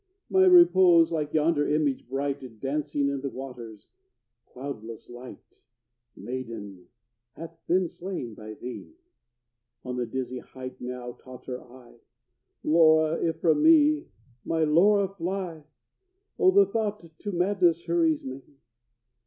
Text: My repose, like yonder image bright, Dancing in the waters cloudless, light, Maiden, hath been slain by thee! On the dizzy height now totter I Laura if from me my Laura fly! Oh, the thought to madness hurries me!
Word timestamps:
My 0.31 0.45
repose, 0.45 1.11
like 1.11 1.31
yonder 1.31 1.67
image 1.69 2.09
bright, 2.09 2.59
Dancing 2.59 3.07
in 3.09 3.21
the 3.21 3.29
waters 3.29 3.89
cloudless, 4.47 5.11
light, 5.11 5.61
Maiden, 6.15 6.87
hath 7.33 7.55
been 7.67 7.87
slain 7.87 8.33
by 8.33 8.55
thee! 8.55 8.95
On 9.85 9.97
the 9.97 10.07
dizzy 10.07 10.39
height 10.39 10.77
now 10.81 11.11
totter 11.21 11.61
I 11.61 11.99
Laura 12.63 13.23
if 13.23 13.41
from 13.41 13.61
me 13.61 14.07
my 14.43 14.63
Laura 14.63 15.07
fly! 15.07 15.65
Oh, 16.39 16.49
the 16.49 16.65
thought 16.65 17.05
to 17.19 17.31
madness 17.31 17.83
hurries 17.85 18.25
me! 18.25 18.41